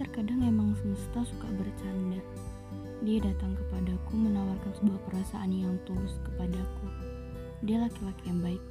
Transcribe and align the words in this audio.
terkadang 0.00 0.40
emang 0.40 0.72
semesta 0.80 1.20
suka 1.28 1.44
bercanda. 1.60 2.24
Dia 3.04 3.20
datang 3.20 3.52
kepadaku 3.52 4.16
menawarkan 4.16 4.72
sebuah 4.80 4.96
perasaan 5.04 5.52
yang 5.52 5.76
tulus 5.84 6.16
kepadaku. 6.24 6.88
Dia 7.68 7.84
laki-laki 7.84 8.24
yang 8.32 8.40
baik, 8.40 8.64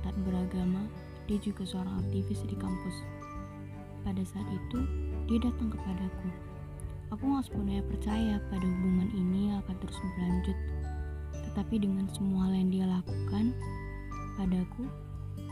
tak 0.00 0.16
beragama, 0.24 0.88
dia 1.28 1.36
juga 1.44 1.68
seorang 1.68 2.00
aktivis 2.00 2.40
di 2.48 2.56
kampus. 2.56 2.96
Pada 4.00 4.24
saat 4.24 4.48
itu, 4.48 4.88
dia 5.28 5.36
datang 5.44 5.68
kepadaku. 5.68 6.28
Aku 7.12 7.28
gak 7.28 7.44
sepenuhnya 7.44 7.84
percaya 7.84 8.40
pada 8.48 8.64
hubungan 8.64 9.08
ini 9.12 9.52
akan 9.52 9.76
terus 9.84 10.00
berlanjut. 10.00 10.58
Tetapi 11.52 11.76
dengan 11.76 12.08
semua 12.16 12.48
yang 12.56 12.72
dia 12.72 12.88
lakukan, 12.88 13.52
padaku, 14.40 14.88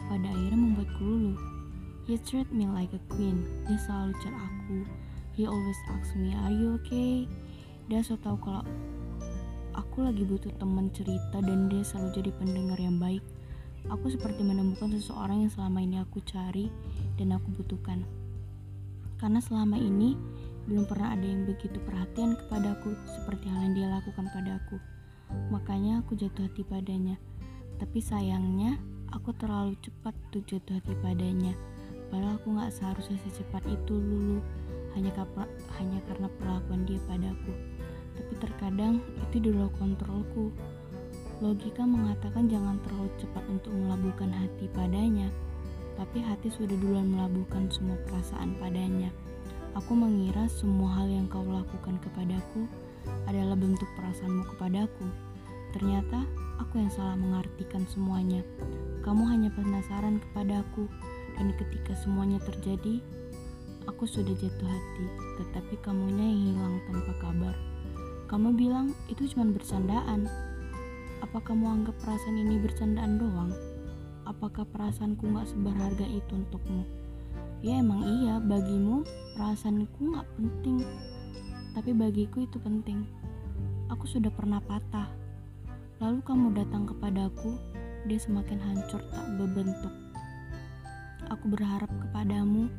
pada 0.09 0.24
akhirnya 0.24 0.57
membuatku 0.57 1.05
luluh. 1.05 1.55
He 2.06 2.15
treat 2.23 2.46
me 2.55 2.70
like 2.70 2.95
a 2.95 3.02
queen. 3.10 3.42
Dia 3.66 3.83
selalu 3.83 4.15
chat 4.23 4.30
aku. 4.30 4.87
He 5.34 5.42
always 5.42 5.74
asks 5.91 6.15
me, 6.15 6.38
are 6.38 6.55
you 6.55 6.79
okay? 6.79 7.27
Dia 7.91 7.98
so 8.06 8.15
tau 8.15 8.38
kalau 8.38 8.62
aku 9.74 10.06
lagi 10.06 10.23
butuh 10.23 10.55
teman 10.55 10.87
cerita 10.95 11.42
dan 11.42 11.66
dia 11.66 11.82
selalu 11.82 12.15
jadi 12.15 12.30
pendengar 12.38 12.79
yang 12.79 13.02
baik. 13.02 13.27
Aku 13.91 14.06
seperti 14.06 14.46
menemukan 14.46 14.95
seseorang 14.95 15.46
yang 15.46 15.51
selama 15.51 15.82
ini 15.82 15.98
aku 15.98 16.23
cari 16.23 16.70
dan 17.19 17.34
aku 17.34 17.51
butuhkan. 17.59 18.07
Karena 19.18 19.43
selama 19.43 19.74
ini 19.74 20.15
belum 20.70 20.87
pernah 20.87 21.10
ada 21.10 21.27
yang 21.27 21.43
begitu 21.43 21.82
perhatian 21.82 22.38
kepadaku 22.38 22.95
seperti 23.18 23.51
hal 23.51 23.66
yang 23.66 23.74
dia 23.74 23.91
lakukan 23.91 24.30
padaku. 24.30 24.79
Makanya 25.51 26.07
aku 26.07 26.15
jatuh 26.15 26.46
hati 26.46 26.62
padanya. 26.62 27.18
Tapi 27.82 27.98
sayangnya 27.98 28.79
aku 29.10 29.35
terlalu 29.35 29.74
cepat 29.82 30.15
untuk 30.30 30.46
jatuh 30.46 30.79
hati 30.79 30.95
padanya. 31.02 31.51
Padahal 32.09 32.38
aku 32.38 32.54
gak 32.57 32.73
seharusnya 32.73 33.18
secepat 33.26 33.62
itu 33.66 33.95
lulu 33.99 34.38
hanya, 34.96 35.12
hanya 35.76 35.99
karena 36.09 36.29
perlakuan 36.40 36.88
dia 36.88 37.01
padaku. 37.04 37.52
Tapi 38.16 38.32
terkadang 38.40 39.04
itu 39.29 39.37
di 39.43 39.51
luar 39.52 39.68
kontrolku. 39.76 40.48
Logika 41.45 41.85
mengatakan 41.85 42.48
jangan 42.48 42.80
terlalu 42.80 43.13
cepat 43.21 43.45
untuk 43.52 43.76
melabuhkan 43.76 44.32
hati 44.32 44.73
padanya, 44.73 45.29
tapi 46.01 46.24
hati 46.24 46.48
sudah 46.48 46.73
duluan 46.80 47.13
melabuhkan 47.13 47.68
semua 47.68 48.01
perasaan 48.09 48.57
padanya. 48.57 49.13
Aku 49.76 49.93
mengira 49.93 50.48
semua 50.48 50.88
hal 50.96 51.13
yang 51.13 51.29
kau 51.29 51.45
lakukan 51.45 52.01
kepadaku 52.01 52.65
adalah 53.29 53.52
bentuk 53.52 53.85
perasaanmu 54.01 54.48
kepadaku. 54.57 55.04
Ternyata 55.76 56.24
aku 56.57 56.80
yang 56.80 56.88
salah 56.88 57.20
mengartikan 57.20 57.85
semuanya. 57.93 58.41
Kamu 59.04 59.29
hanya 59.29 59.52
penasaran 59.52 60.16
kepadaku, 60.24 60.88
dan 61.37 61.52
ketika 61.56 61.92
semuanya 62.01 62.40
terjadi, 62.42 63.01
aku 63.87 64.04
sudah 64.04 64.34
jatuh 64.34 64.69
hati, 64.69 65.06
tetapi 65.41 65.75
kamunya 65.84 66.26
yang 66.26 66.42
hilang 66.53 66.75
tanpa 66.91 67.12
kabar. 67.22 67.54
Kamu 68.26 68.59
bilang 68.59 68.91
itu 69.06 69.31
cuma 69.31 69.47
bercandaan, 69.54 70.26
apa 71.22 71.38
kamu 71.41 71.64
anggap 71.81 71.97
perasaan 72.03 72.37
ini 72.37 72.59
bercandaan 72.59 73.22
doang? 73.22 73.53
Apakah 74.26 74.66
perasaanku 74.66 75.31
gak 75.31 75.47
seberharga 75.47 76.03
itu 76.10 76.34
untukmu? 76.34 76.82
Ya 77.62 77.78
emang 77.78 78.03
iya, 78.03 78.42
bagimu 78.42 79.06
perasaanku 79.38 80.12
gak 80.12 80.26
penting. 80.34 80.82
Tapi 81.78 81.91
bagiku 81.94 82.42
itu 82.42 82.59
penting. 82.59 83.06
Aku 83.92 84.09
sudah 84.10 84.34
pernah 84.34 84.59
patah. 84.59 85.06
Lalu 86.03 86.20
kamu 86.26 86.59
datang 86.59 86.91
kepadaku, 86.91 87.54
dia 88.10 88.19
semakin 88.19 88.59
hancur 88.59 89.00
tak 89.14 89.26
berbentuk. 89.38 90.06
Aku 91.31 91.50
berharap 91.50 91.91
kepadamu, 92.03 92.70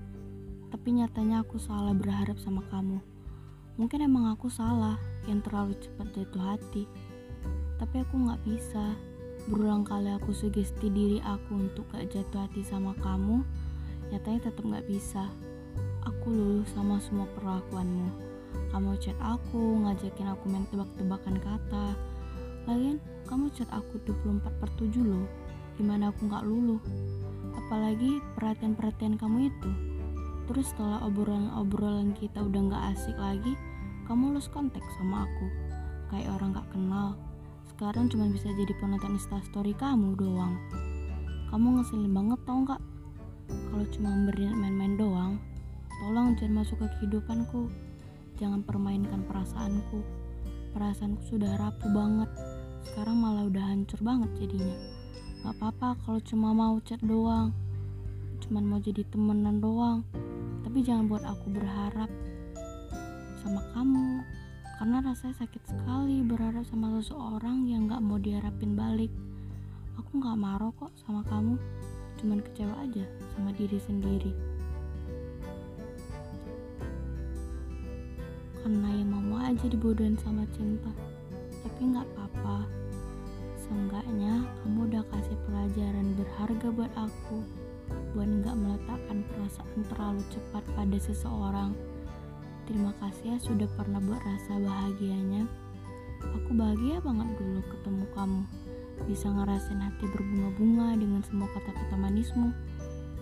tapi 0.72 0.96
nyatanya 0.96 1.44
aku 1.44 1.60
salah 1.60 1.92
berharap 1.92 2.40
sama 2.40 2.64
kamu. 2.72 3.00
Mungkin 3.78 4.04
emang 4.04 4.34
aku 4.34 4.50
salah 4.50 4.98
yang 5.30 5.44
terlalu 5.44 5.78
cepat 5.78 6.08
jatuh 6.16 6.44
hati 6.44 6.84
tapi 7.78 8.02
aku 8.02 8.14
gak 8.28 8.42
bisa. 8.44 8.98
Berulang 9.48 9.88
kali 9.88 10.12
aku 10.12 10.36
sugesti 10.36 10.92
diri 10.92 11.24
aku 11.24 11.56
untuk 11.56 11.88
gak 11.94 12.12
jatuh 12.12 12.44
hati 12.44 12.66
sama 12.66 12.92
kamu, 13.00 13.46
nyatanya 14.12 14.50
tetap 14.52 14.66
gak 14.68 14.86
bisa. 14.90 15.24
Aku 16.04 16.28
luluh 16.34 16.68
sama 16.74 17.00
semua 17.00 17.30
perlakuanmu. 17.38 18.12
Kamu 18.74 19.00
chat 19.00 19.16
aku, 19.24 19.88
ngajakin 19.88 20.28
aku 20.28 20.46
main 20.52 20.68
tebak-tebakan 20.68 21.38
kata. 21.40 21.96
Lagian, 22.68 23.00
kamu 23.30 23.48
chat 23.56 23.70
aku 23.72 24.02
24 24.04 24.44
per 24.60 24.70
7 24.76 24.92
loh. 25.08 25.28
Gimana 25.80 26.12
aku 26.12 26.28
gak 26.28 26.44
luluh? 26.44 26.82
Apalagi 27.68 28.24
perhatian-perhatian 28.40 29.20
kamu 29.20 29.52
itu. 29.52 29.72
Terus 30.48 30.72
setelah 30.72 31.04
obrolan-obrolan 31.04 32.16
kita 32.16 32.40
udah 32.40 32.72
gak 32.72 32.84
asik 32.96 33.20
lagi, 33.20 33.60
kamu 34.08 34.32
lulus 34.32 34.48
kontak 34.48 34.80
sama 34.96 35.28
aku. 35.28 35.46
Kayak 36.08 36.40
orang 36.40 36.56
gak 36.56 36.72
kenal. 36.72 37.20
Sekarang 37.68 38.08
cuma 38.08 38.32
bisa 38.32 38.48
jadi 38.56 38.72
penonton 38.80 39.20
instastory 39.20 39.76
kamu 39.76 40.16
doang. 40.16 40.56
Kamu 41.52 41.76
ngeselin 41.76 42.16
banget 42.16 42.40
tau 42.48 42.64
gak 42.64 42.80
kalau 43.48 43.86
cuma 43.96 44.12
beri 44.28 44.48
main-main 44.52 45.00
doang 45.00 45.40
tolong 46.04 46.36
jangan 46.40 46.64
masuk 46.64 46.78
ke 46.84 46.88
kehidupanku. 47.00 47.68
Jangan 48.38 48.62
permainkan 48.62 49.26
perasaanku. 49.26 50.00
Perasaanku 50.72 51.24
sudah 51.26 51.58
rapuh 51.58 51.90
banget. 51.90 52.30
Sekarang 52.86 53.18
malah 53.20 53.50
udah 53.50 53.64
hancur 53.66 54.00
banget 54.00 54.30
jadinya 54.40 54.97
gak 55.46 55.54
apa-apa 55.58 55.94
kalau 56.02 56.20
cuma 56.26 56.50
mau 56.56 56.82
chat 56.82 56.98
doang. 57.06 57.54
Cuman 58.42 58.64
mau 58.66 58.80
jadi 58.82 59.06
temenan 59.14 59.62
doang. 59.62 60.02
Tapi 60.66 60.82
jangan 60.82 61.06
buat 61.06 61.24
aku 61.26 61.54
berharap 61.54 62.10
sama 63.44 63.62
kamu. 63.78 64.22
Karena 64.78 64.98
rasanya 65.02 65.36
sakit 65.42 65.64
sekali 65.66 66.22
berharap 66.22 66.66
sama 66.70 66.94
seseorang 66.98 67.66
yang 67.70 67.90
gak 67.90 68.02
mau 68.02 68.18
diharapin 68.18 68.74
balik. 68.74 69.14
Aku 70.02 70.22
gak 70.22 70.38
marah 70.38 70.74
kok 70.78 70.94
sama 71.06 71.22
kamu. 71.30 71.58
Cuman 72.18 72.42
kecewa 72.42 72.74
aja 72.86 73.06
sama 73.34 73.54
diri 73.54 73.78
sendiri. 73.82 74.34
Karena 78.62 78.90
yang 78.90 79.10
mau 79.14 79.38
aja 79.42 79.66
dibodohin 79.70 80.18
sama 80.18 80.44
cinta. 80.54 80.90
Tapi 81.62 81.94
gak 81.94 82.06
apa-apa 82.14 82.87
seenggaknya 83.68 84.48
kamu 84.64 84.80
udah 84.88 85.04
kasih 85.12 85.38
pelajaran 85.44 86.16
berharga 86.16 86.68
buat 86.72 86.94
aku 86.96 87.44
buat 88.16 88.28
gak 88.44 88.56
meletakkan 88.56 89.24
perasaan 89.32 89.80
terlalu 89.92 90.24
cepat 90.32 90.64
pada 90.76 90.98
seseorang 91.00 91.72
Terima 92.68 92.92
kasih 93.00 93.32
ya 93.32 93.38
sudah 93.40 93.70
pernah 93.80 94.04
buat 94.04 94.20
rasa 94.20 94.60
bahagianya. 94.60 95.48
Aku 96.20 96.52
bahagia 96.52 97.00
banget 97.00 97.32
dulu 97.40 97.64
ketemu 97.64 98.06
kamu. 98.12 98.44
Bisa 99.08 99.32
ngerasain 99.32 99.80
hati 99.80 100.04
berbunga-bunga 100.12 101.00
dengan 101.00 101.24
semua 101.24 101.48
kata-kata 101.56 101.96
manismu. 101.96 102.52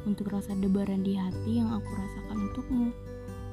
Untuk 0.09 0.33
rasa 0.33 0.57
debaran 0.57 1.05
di 1.05 1.13
hati 1.13 1.61
yang 1.61 1.69
aku 1.77 1.85
rasakan 1.93 2.37
untukmu. 2.49 2.89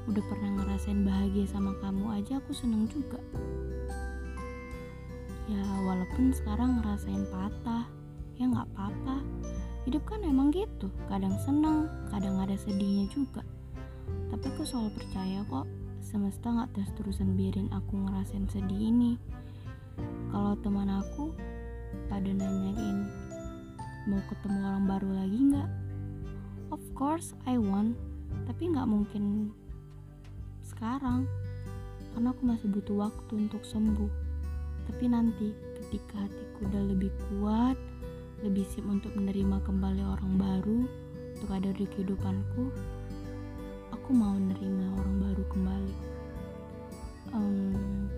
Udah 0.09 0.24
pernah 0.32 0.64
ngerasain 0.64 1.04
bahagia 1.04 1.44
sama 1.53 1.76
kamu 1.84 2.09
aja 2.16 2.41
aku 2.41 2.56
seneng 2.56 2.88
juga. 2.88 3.20
Ya 5.50 5.62
walaupun 5.82 6.30
sekarang 6.30 6.78
ngerasain 6.78 7.26
patah, 7.30 7.86
ya 8.38 8.47
nggak 8.47 8.69
apa-apa. 8.75 9.22
Hidup 9.88 10.06
kan 10.06 10.22
emang 10.22 10.54
gitu, 10.54 10.86
kadang 11.10 11.34
seneng, 11.42 11.91
kadang 12.10 12.38
ada 12.38 12.54
sedihnya 12.54 13.10
juga. 13.10 13.42
Tapi 14.30 14.44
aku 14.54 14.62
selalu 14.62 14.94
percaya 14.94 15.42
kok 15.50 15.66
semesta 16.03 16.50
gak 16.50 16.75
terus-terusan 16.75 17.38
biarin 17.38 17.70
aku 17.70 17.94
ngerasain 17.94 18.50
sedih 18.50 18.91
ini 18.91 19.14
kalau 20.34 20.58
teman 20.58 20.91
aku 20.91 21.30
pada 22.10 22.27
nanyain 22.27 23.06
mau 24.10 24.18
ketemu 24.27 24.59
orang 24.66 24.84
baru 24.91 25.10
lagi 25.15 25.38
nggak 25.38 25.71
of 26.74 26.83
course 26.98 27.38
I 27.47 27.54
want 27.54 27.95
tapi 28.50 28.74
nggak 28.74 28.91
mungkin 28.91 29.54
sekarang 30.66 31.30
karena 32.12 32.34
aku 32.34 32.42
masih 32.45 32.68
butuh 32.74 33.09
waktu 33.09 33.33
untuk 33.38 33.62
sembuh 33.62 34.10
tapi 34.91 35.05
nanti 35.11 35.55
ketika 35.83 36.27
hatiku 36.27 36.59
udah 36.67 36.83
lebih 36.89 37.13
kuat 37.29 37.77
lebih 38.43 38.67
siap 38.71 38.87
untuk 38.91 39.15
menerima 39.15 39.63
kembali 39.63 40.03
orang 40.03 40.34
baru 40.34 40.81
untuk 41.39 41.51
ada 41.55 41.71
di 41.75 41.87
kehidupanku 41.87 42.71
aku 44.03 44.11
mau 44.19 44.34
nerima 44.34 44.99
orang 44.99 45.17
baru 45.23 45.45
kembali. 45.47 45.97
Um, 47.33 48.11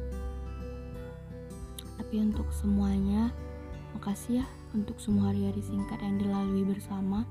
tapi 2.01 2.25
untuk 2.25 2.49
semuanya 2.57 3.29
makasih 3.93 4.41
ya 4.41 4.47
untuk 4.73 4.97
semua 4.97 5.29
hari-hari 5.29 5.61
singkat 5.61 6.01
yang 6.01 6.17
dilalui 6.17 6.65
bersama. 6.65 7.29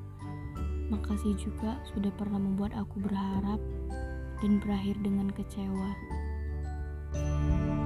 Makasih 0.93 1.33
juga 1.41 1.81
sudah 1.91 2.13
pernah 2.13 2.37
membuat 2.37 2.77
aku 2.77 3.01
berharap 3.01 3.57
dan 4.37 4.61
berakhir 4.61 5.01
dengan 5.01 5.33
kecewa. 5.33 5.91
thank 7.13 7.69
you 7.69 7.82